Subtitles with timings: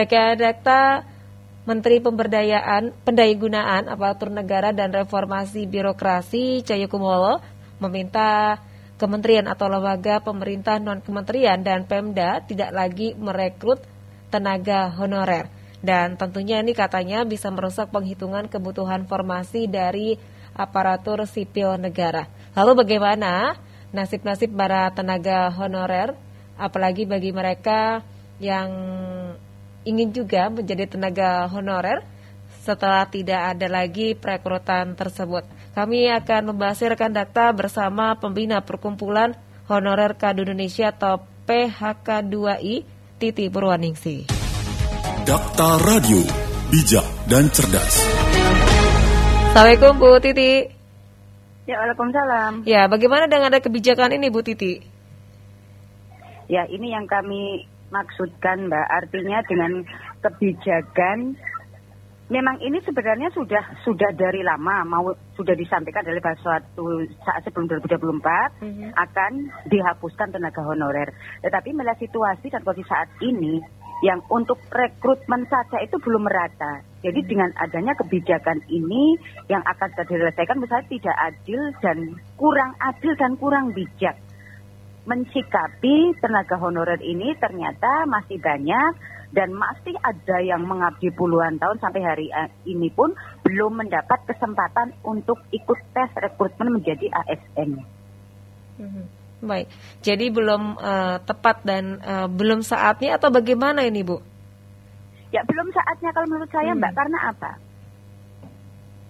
[0.00, 1.04] Rekayasa
[1.68, 7.36] Menteri Pemberdayaan Pendayagunaan Aparatur Negara dan Reformasi Birokrasi Cahyokumolo
[7.84, 8.56] meminta
[8.96, 13.84] kementerian atau lembaga pemerintah non kementerian dan Pemda tidak lagi merekrut
[14.32, 15.52] tenaga honorer
[15.84, 20.16] dan tentunya ini katanya bisa merusak penghitungan kebutuhan formasi dari
[20.56, 22.24] aparatur sipil negara.
[22.56, 23.52] Lalu bagaimana
[23.92, 26.16] nasib-nasib para tenaga honorer
[26.56, 28.00] apalagi bagi mereka
[28.40, 28.72] yang
[29.84, 32.04] ingin juga menjadi tenaga honorer
[32.60, 35.48] setelah tidak ada lagi perekrutan tersebut.
[35.72, 39.32] Kami akan membahas rekan data bersama pembina Perkumpulan
[39.70, 42.84] Honorer Kadu Indonesia atau PHK2I,
[43.16, 44.28] Titi Purwaningsi.
[45.24, 46.20] Dakta Radio,
[46.68, 48.02] bijak dan cerdas.
[49.50, 50.52] Assalamualaikum Bu Titi.
[51.70, 52.52] Ya, Waalaikumsalam.
[52.66, 54.82] Ya, bagaimana dengan ada kebijakan ini Bu Titi?
[56.50, 58.86] Ya, ini yang kami maksudkan Mbak.
[58.88, 59.82] Artinya dengan
[60.22, 61.36] kebijakan
[62.30, 67.90] memang ini sebenarnya sudah sudah dari lama mau sudah disampaikan dari suatu saat sebelum 2024
[67.90, 68.90] mm-hmm.
[68.94, 69.32] akan
[69.66, 71.10] dihapuskan tenaga honorer.
[71.42, 73.58] Tetapi melihat situasi dan kondisi saat ini
[74.00, 76.86] yang untuk rekrutmen saja itu belum merata.
[77.02, 77.30] Jadi mm-hmm.
[77.34, 79.18] dengan adanya kebijakan ini
[79.50, 81.98] yang akan diselesaikan misalnya tidak adil dan
[82.38, 84.14] kurang adil dan kurang bijak
[85.10, 88.94] mensikapi tenaga honorer ini ternyata masih banyak
[89.34, 94.94] dan masih ada yang mengabdi puluhan tahun sampai hari eh, ini pun belum mendapat kesempatan
[95.02, 97.82] untuk ikut tes rekrutmen menjadi ASN.
[98.78, 99.06] Hmm,
[99.42, 99.66] baik,
[100.02, 104.18] jadi belum uh, tepat dan uh, belum saatnya atau bagaimana ini Bu?
[105.30, 106.78] Ya belum saatnya kalau menurut saya hmm.
[106.82, 107.52] Mbak, karena apa?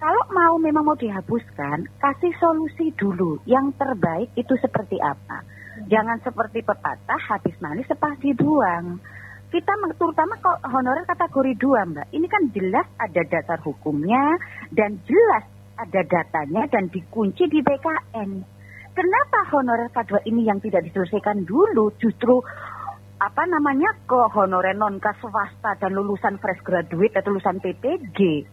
[0.01, 3.37] Kalau mau memang mau dihapuskan, kasih solusi dulu.
[3.45, 5.45] Yang terbaik itu seperti apa?
[5.87, 8.99] Jangan seperti pepatah habis manis sepah dibuang.
[9.51, 12.07] Kita terutama honorer kategori dua mbak.
[12.15, 14.39] Ini kan jelas ada dasar hukumnya
[14.71, 15.43] dan jelas
[15.81, 18.61] ada datanya dan dikunci di BKN
[18.92, 22.36] kenapa honorer K2 ini yang tidak diselesaikan dulu justru
[23.20, 28.45] apa namanya ke honorer non swasta dan lulusan fresh graduate atau lulusan PTG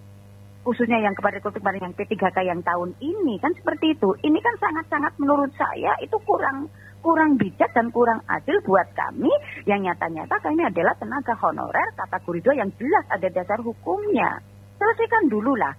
[0.63, 4.11] khususnya yang kepada kemarin yang P3K yang tahun ini kan seperti itu.
[4.19, 6.67] Ini kan sangat-sangat menurut saya itu kurang
[7.01, 9.29] kurang bijak dan kurang adil buat kami
[9.69, 14.41] yang nyata-nyata kami adalah tenaga honorer kategori dua yang jelas ada dasar hukumnya.
[14.77, 15.73] Selesaikan dulu lah.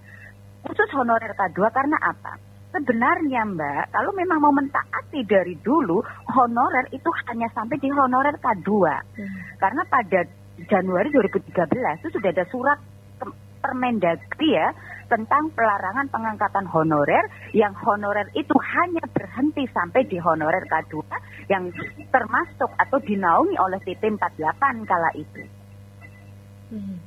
[0.59, 2.35] Khusus honorer K2 karena apa?
[2.69, 8.69] Sebenarnya Mbak, kalau memang mau mentaati dari dulu, honorer itu hanya sampai di honorer K2.
[8.69, 9.37] Hmm.
[9.57, 10.21] Karena pada
[10.67, 11.55] Januari 2013
[12.03, 12.77] itu sudah ada surat
[13.59, 14.71] Permendagri ya
[15.09, 21.01] tentang pelarangan pengangkatan honorer yang honorer itu hanya berhenti sampai di honorer K2
[21.49, 21.73] yang
[22.13, 25.41] termasuk atau dinaungi oleh PP 48 kala itu.
[26.69, 26.97] Hmm.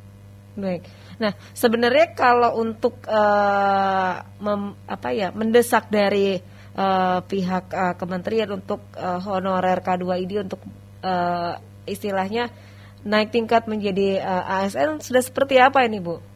[0.52, 0.84] Baik.
[1.16, 6.36] Nah, sebenarnya kalau untuk uh, mem, apa ya mendesak dari
[6.76, 10.60] uh, pihak uh, kementerian untuk uh, honorer K2 ini untuk
[11.00, 11.56] uh,
[11.88, 12.52] istilahnya
[13.06, 16.31] naik tingkat menjadi uh, ASN sudah seperti apa ini, Bu?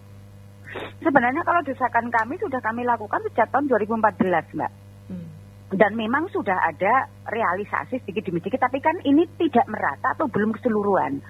[1.06, 4.72] Sebenarnya kalau desakan kami sudah kami lakukan sejak tahun 2014, Mbak.
[5.06, 5.26] Hmm.
[5.70, 10.58] Dan memang sudah ada realisasi sedikit demi sedikit, tapi kan ini tidak merata atau belum
[10.58, 11.22] keseluruhan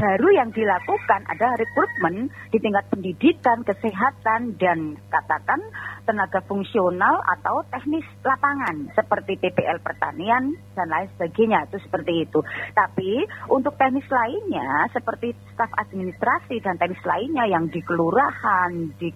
[0.00, 5.60] baru yang dilakukan ada rekrutmen di tingkat pendidikan, kesehatan, dan katakan
[6.08, 12.40] tenaga fungsional atau teknis lapangan seperti TPL pertanian dan lain sebagainya itu seperti itu.
[12.72, 19.12] Tapi untuk teknis lainnya seperti staf administrasi dan teknis lainnya yang di kelurahan, di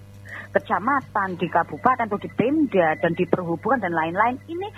[0.52, 4.68] kecamatan, di kabupaten atau di Pemda dan di perhubungan dan lain-lain ini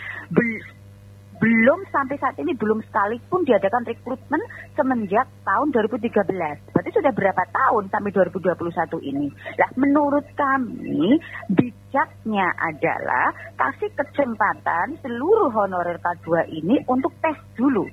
[1.36, 4.40] belum sampai saat ini belum sekalipun diadakan rekrutmen
[4.72, 6.72] semenjak tahun 2013.
[6.72, 8.56] Berarti sudah berapa tahun sampai 2021
[9.04, 9.28] ini?
[9.60, 11.20] Nah, menurut kami
[11.52, 17.84] bijaknya adalah kasih kesempatan seluruh honorer K2 ini untuk tes dulu.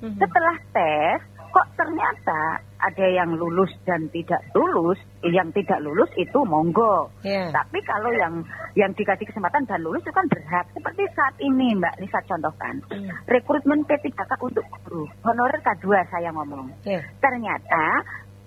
[0.00, 0.18] Mm -hmm.
[0.20, 7.12] Setelah tes, kok ternyata ada yang lulus dan tidak lulus, yang tidak lulus itu monggo.
[7.20, 7.52] Yeah.
[7.52, 8.40] Tapi kalau yang
[8.72, 10.66] yang dikasih kesempatan dan lulus itu kan berhak.
[10.72, 13.14] Seperti saat ini Mbak Nisa contohkan, yeah.
[13.28, 16.72] rekrutmen P3K untuk guru, honorer K2 saya ngomong.
[16.88, 17.04] Yeah.
[17.20, 17.84] Ternyata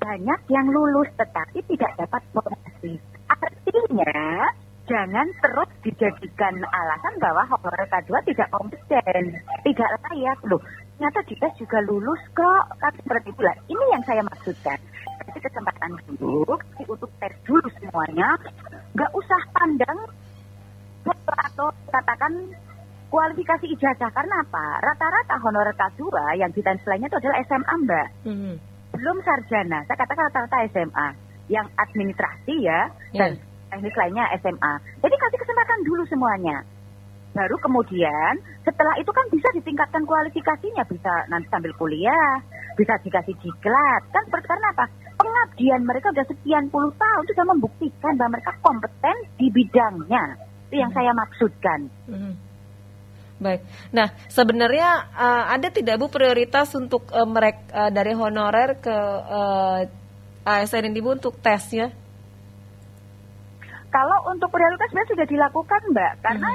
[0.01, 2.97] banyak yang lulus tetapi tidak dapat promosi.
[3.29, 4.49] Artinya
[4.83, 9.23] jangan terus dijadikan alasan bahwa honorer K2 tidak kompeten,
[9.63, 10.39] tidak layak.
[10.49, 10.59] Loh,
[11.03, 12.63] ternyata kita juga lulus kok.
[12.79, 13.51] Seperti itulah.
[13.67, 14.79] Ini yang saya maksudkan.
[15.27, 18.39] Kasih kesempatan dulu, kasih untuk tes dulu semuanya.
[18.95, 19.99] Gak usah pandang
[21.27, 22.31] atau katakan
[23.11, 24.15] kualifikasi ijazah.
[24.15, 24.79] Karena apa?
[24.79, 26.07] Rata-rata honorer K2
[26.39, 28.07] yang ditanya lainnya itu adalah SMA, Mbak.
[28.23, 28.55] Mm -hmm
[28.93, 31.07] belum sarjana, saya katakan rata-rata SMA,
[31.49, 33.19] yang administrasi ya, Ya.
[33.25, 33.31] dan
[33.73, 34.73] teknik lainnya SMA.
[35.01, 36.61] Jadi kasih kesempatan dulu semuanya.
[37.33, 42.37] Baru kemudian setelah itu kan bisa ditingkatkan kualifikasinya, bisa nanti sambil kuliah,
[42.77, 44.01] bisa dikasih diklat.
[44.13, 44.85] Kan karena apa?
[45.17, 50.23] Pengabdian mereka udah sekian puluh tahun sudah membuktikan bahwa mereka kompeten di bidangnya.
[50.69, 50.97] Itu yang Hmm.
[51.01, 51.79] saya maksudkan.
[52.09, 52.33] Mhm.
[53.41, 53.61] Baik.
[53.89, 59.79] Nah, sebenarnya eh, ada tidak Bu prioritas untuk mereka dari honorer ke eh,
[60.45, 61.89] ASN ini Bu untuk tesnya?
[63.93, 66.51] Kalau untuk prioritas sebenarnya sudah dilakukan Mbak, karena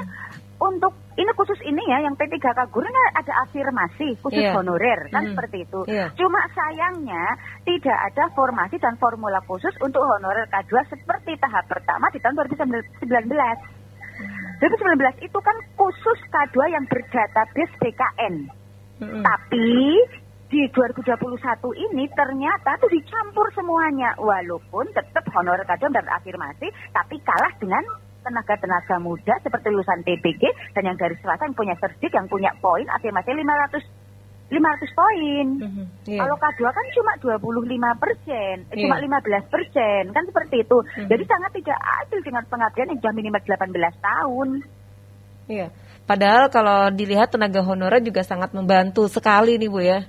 [0.59, 4.55] untuk ini khusus ini ya, yang P3K guru ini ada afirmasi khusus Iya.
[4.55, 5.29] honorer kan Mhm.
[5.35, 5.79] seperti itu.
[5.87, 6.11] Iya.
[6.15, 7.23] Cuma sayangnya
[7.63, 13.59] tidak ada formasi dan formula khusus untuk honorer K2 seperti tahap pertama di tahun 2019.
[14.59, 18.35] 2019 itu kan khusus K2 yang berdatabase BKN.
[18.99, 19.23] Mhm.
[19.23, 19.67] Tapi
[20.49, 27.53] di 2021 ini ternyata tuh dicampur semuanya walaupun tetap honorer kadang dan afirmasi tapi kalah
[27.61, 27.85] dengan
[28.29, 33.33] tenaga-tenaga muda seperti lulusan TPG dan yang dari yang punya serdik yang punya poin afirmasi
[33.33, 34.09] 500
[34.49, 35.47] 500 poin.
[35.61, 35.85] Mhm.
[36.09, 36.19] Iya.
[36.25, 38.81] Kalau K2 kan cuma 25 persen, Iya.
[38.81, 40.77] cuma 15 persen, kan seperti itu.
[40.81, 41.05] Mhm.
[41.05, 44.49] Jadi sangat tidak adil dengan pengabdian yang sudah minimal 18 tahun.
[45.49, 45.67] Iya.
[46.09, 50.01] Padahal kalau dilihat tenaga honorer juga sangat membantu sekali nih Bu ya.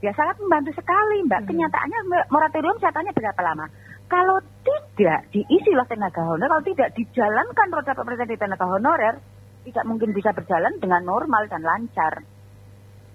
[0.00, 1.40] Ya sangat membantu sekali Mbak.
[1.44, 1.48] Mhm.
[1.52, 1.98] Kenyataannya
[2.32, 3.68] moratorium saya tanya berapa lama?
[4.08, 9.14] Kalau tidak diisi oleh tenaga honorer, kalau tidak dijalankan roda pemerintahan di tenaga honorer,
[9.68, 12.24] tidak mungkin bisa berjalan dengan normal dan lancar.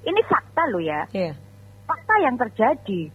[0.05, 1.33] Ini fakta loh ya, Iya.
[1.89, 3.09] fakta yang terjadi.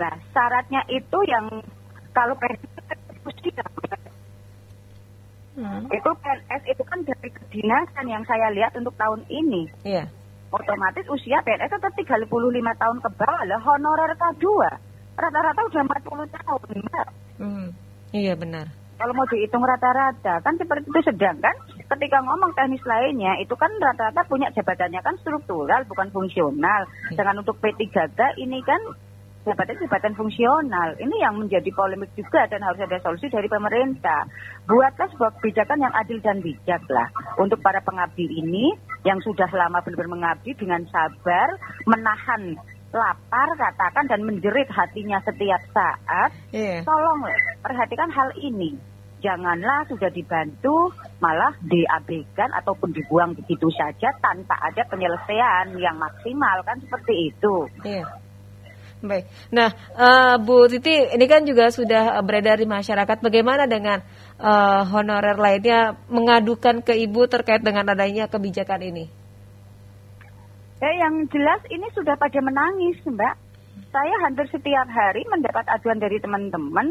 [0.00, 1.60] Nah, syaratnya itu yang
[2.16, 3.01] kalau PNS
[5.52, 5.84] Hmm.
[5.92, 9.68] itu PNS itu kan dari kedinasan yang saya lihat untuk tahun ini.
[9.84, 10.08] Iya.
[10.52, 12.28] Otomatis usia PNS tetap 35
[12.80, 14.44] tahun ke bawah lah honorer K2.
[15.12, 17.06] Rata-rata udah 40 tahun, Mbak.
[17.40, 17.68] Hmm.
[18.12, 18.68] Iya benar.
[18.96, 21.56] Kalau mau dihitung rata-rata kan seperti itu sedangkan
[21.90, 26.86] ketika ngomong teknis lainnya itu kan rata-rata punya jabatannya kan struktural bukan fungsional.
[27.12, 28.78] Dengan untuk P3K ini kan
[29.42, 30.94] jabatan-jabatan fungsional.
[30.98, 34.26] Ini yang menjadi polemik juga dan harus ada solusi dari pemerintah.
[34.70, 38.70] Buatlah sebuah kebijakan yang adil dan bijak lah untuk para pengabdi ini
[39.02, 41.50] yang sudah lama benar-benar mengabdi dengan sabar,
[41.90, 42.54] menahan
[42.92, 46.84] lapar katakan dan menjerit hatinya setiap saat Iya.
[46.84, 47.24] tolong
[47.64, 48.76] perhatikan hal ini.
[49.22, 50.90] Janganlah sudah dibantu
[51.22, 57.54] malah diabaikan ataupun dibuang begitu saja tanpa ada penyelesaian yang maksimal kan seperti itu.
[57.86, 58.21] Iya.
[59.02, 59.26] Baik.
[59.50, 63.18] Nah, eh, Bu Titi, ini kan juga sudah beredar di masyarakat.
[63.18, 63.98] Bagaimana dengan
[64.38, 69.10] eh, honorer lainnya mengadukan ke Ibu terkait dengan adanya kebijakan ini?
[70.82, 73.34] Ya, yang jelas ini sudah pada menangis, Mbak.
[73.90, 76.90] Saya hampir setiap hari mendapat aduan dari teman-teman.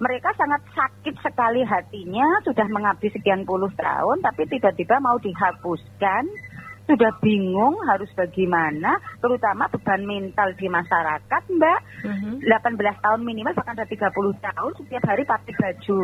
[0.00, 6.24] Mereka sangat sakit sekali hatinya, sudah mengabdi sekian puluh tahun, tapi tiba-tiba mau dihapuskan.
[6.90, 11.80] Sudah bingung harus bagaimana, terutama beban mental di masyarakat, Mbak.
[12.02, 12.32] Mhm.
[12.42, 15.98] 18 tahun minimal, bahkan ada 30 tahun, setiap hari pakai baju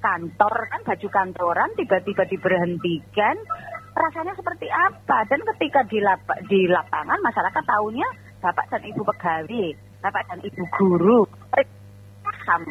[0.00, 3.36] kantor, kan baju kantoran, tiba-tiba diberhentikan.
[3.92, 5.28] Rasanya seperti apa?
[5.28, 8.08] Dan ketika di, lap- di lapangan, masyarakat tahunya
[8.40, 9.66] bapak dan ibu pegawai,
[10.00, 11.20] bapak dan ibu guru.
[12.24, 12.64] Paham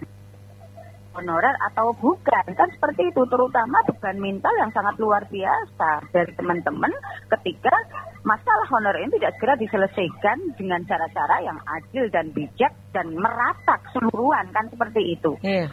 [1.19, 6.91] honorer atau bukan kan seperti itu terutama beban mental yang sangat luar biasa dari teman-teman
[7.37, 7.75] ketika
[8.23, 14.47] masalah honorer ini tidak segera diselesaikan dengan cara-cara yang adil dan bijak dan merata keseluruhan
[14.55, 15.31] kan seperti itu.
[15.43, 15.67] Iya.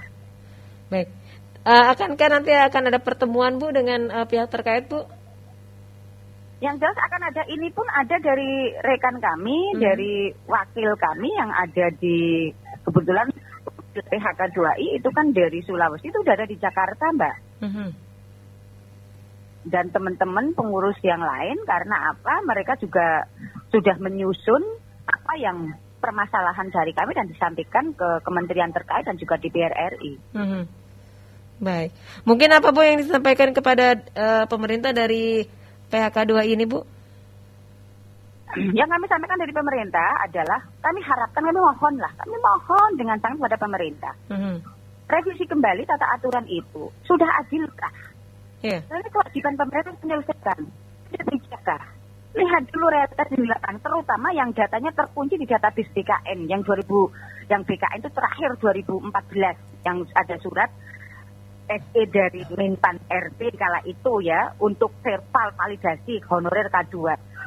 [0.90, 1.08] Baik.
[1.66, 5.02] Eh, akankah nanti akan ada pertemuan Bu dengan eh, pihak terkait Bu?
[6.62, 9.80] Yang jelas akan ada ini pun ada dari rekan kami, Hmm.
[9.82, 12.48] dari wakil kami yang ada di
[12.86, 13.28] kebetulan
[14.04, 17.36] PHK 2I itu kan dari Sulawesi itu udah ada di Jakarta, Mbak.
[17.62, 17.90] Mhm.
[19.66, 23.26] dan teman-teman pengurus yang lain karena apa mereka juga
[23.74, 24.62] sudah menyusun
[25.10, 30.12] apa yang permasalahan dari kami dan disampaikan ke kementerian terkait dan juga di RI.
[30.38, 30.64] Hmm.
[31.56, 31.90] Baik,
[32.22, 35.48] mungkin apa Bu yang disampaikan kepada uh, pemerintah dari
[35.90, 36.84] PHK 2 ini Bu?
[38.78, 43.36] Yang kami sampaikan dari pemerintah adalah kami harapkan, kami mohon lah, kami mohon dengan sangat
[43.42, 44.14] kepada pemerintah.
[44.30, 44.58] Hmm.
[45.06, 47.94] Revisi kembali tata aturan itu sudah adilkah?
[48.62, 48.82] Yeah.
[48.86, 50.58] Ini kewajiban pemerintah menyelesaikan,
[51.14, 51.82] tidak?
[52.36, 56.84] Lihat dulu realitas di lapangan, terutama yang datanya terkunci di database BKN yang 2000,
[57.48, 60.68] yang BKN itu terakhir 2014 yang ada surat
[61.66, 66.96] SE dari Menpan RT kala itu ya untuk verbal validasi honorer K2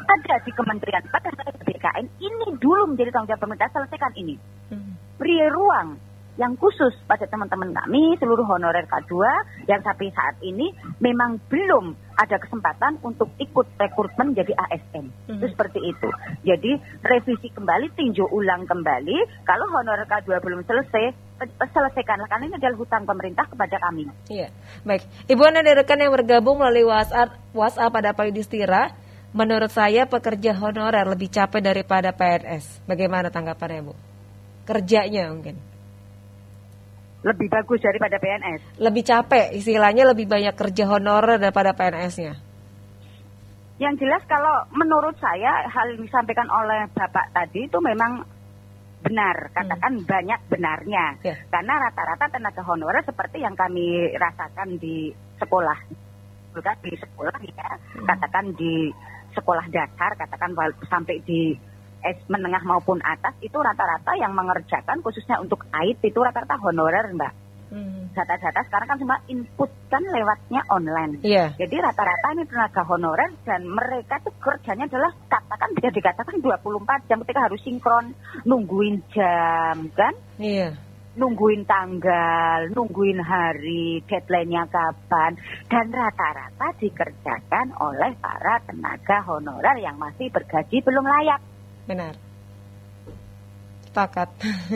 [0.10, 1.30] ada di kementerian pada
[1.62, 4.36] BKN ini dulu menjadi tanggung jawab pemerintah selesaikan ini
[4.74, 4.92] hmm.
[5.22, 9.12] beri ruang yang khusus pada teman-teman kami seluruh honorer K2
[9.68, 10.72] yang sampai saat ini
[11.04, 15.12] memang belum ada kesempatan untuk ikut rekrutmen jadi ASN.
[15.28, 15.36] Hmm.
[15.36, 16.08] Itu seperti itu.
[16.48, 19.44] Jadi revisi kembali, tinjau ulang kembali.
[19.44, 21.12] Kalau honorer K2 belum selesai,
[21.76, 24.08] selesaikanlah karena ini adalah hutang pemerintah kepada kami.
[24.32, 24.48] Iya,
[24.88, 25.04] baik.
[25.28, 28.96] Ibu ada rekan yang bergabung melalui WhatsApp, WhatsApp pada Pak Yudhistira.
[29.30, 32.82] Menurut saya pekerja honorer lebih capek daripada PNS.
[32.90, 33.94] Bagaimana tanggapannya Bu?
[34.66, 35.70] Kerjanya mungkin
[37.20, 38.80] lebih bagus daripada PNS.
[38.80, 42.40] Lebih capek, istilahnya lebih banyak kerja honorer daripada PNS-nya.
[43.80, 48.24] Yang jelas kalau menurut saya hal yang disampaikan oleh Bapak tadi itu memang
[49.04, 50.08] benar, katakan hmm.
[50.08, 51.06] banyak benarnya.
[51.24, 51.40] Yeah.
[51.48, 55.80] Karena rata-rata tenaga honorer seperti yang kami rasakan di sekolah.
[56.56, 58.08] Bukan di sekolah ya, hmm.
[58.08, 58.92] katakan di
[59.34, 60.54] sekolah dasar, katakan
[60.88, 61.56] sampai di
[62.00, 67.34] S menengah maupun atas itu rata-rata yang mengerjakan khususnya untuk AIT itu rata-rata honorer mbak.
[67.70, 68.10] Hmm.
[68.16, 71.22] Data-data sekarang kan cuma input kan lewatnya online.
[71.22, 71.54] Yeah.
[71.60, 77.22] Jadi rata-rata ini tenaga honorer dan mereka tuh kerjanya adalah katakan bisa dikatakan 24 jam
[77.28, 78.16] ketika harus sinkron
[78.48, 80.14] nungguin jam kan.
[80.40, 80.74] Iya.
[80.74, 80.89] Yeah
[81.20, 85.36] nungguin tanggal, nungguin hari, deadline-nya kapan,
[85.68, 91.42] dan rata-rata dikerjakan oleh para tenaga honorer yang masih bergaji belum layak.
[91.84, 92.16] Benar.
[93.92, 94.30] Sepakat.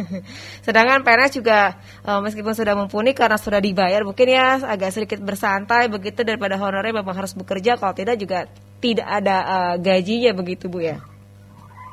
[0.65, 5.87] Sedangkan PNS juga uh, meskipun sudah mumpuni karena sudah dibayar, mungkin ya agak sedikit bersantai
[5.87, 7.79] begitu daripada honornya memang harus bekerja.
[7.79, 8.51] Kalau tidak juga
[8.83, 11.12] tidak ada uh, gajinya begitu bu ya.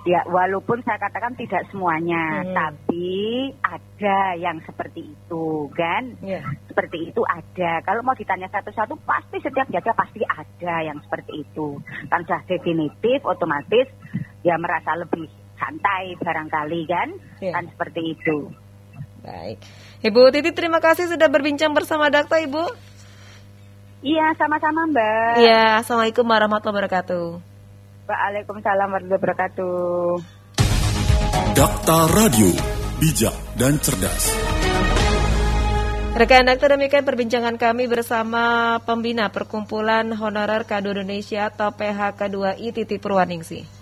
[0.09, 2.57] Ya, walaupun saya katakan tidak semuanya, hmm.
[2.57, 3.09] tapi
[3.61, 6.17] ada yang seperti itu, kan?
[6.25, 6.41] Yeah.
[6.65, 7.85] Seperti itu ada.
[7.85, 11.77] Kalau mau ditanya satu-satu, pasti setiap jaga pasti ada yang seperti itu.
[12.09, 13.93] Kan sudah definitif, otomatis
[14.41, 15.29] ya merasa lebih
[15.61, 17.09] santai barangkali kan
[17.45, 17.53] ya.
[17.53, 18.49] kan seperti itu
[19.21, 19.61] baik
[20.01, 22.65] Ibu Titi terima kasih sudah berbincang bersama Dakta Ibu
[24.01, 27.50] iya sama-sama Mbak iya Assalamualaikum warahmatullahi wabarakatuh
[28.11, 29.79] Waalaikumsalam warahmatullahi wabarakatuh
[31.55, 32.51] Dakta Radio
[32.99, 34.35] bijak dan cerdas
[36.11, 43.80] Rekan Dakta demikian perbincangan kami bersama pembina Perkumpulan Honorer Kado Indonesia atau PHK2I Titi Purwaningsi.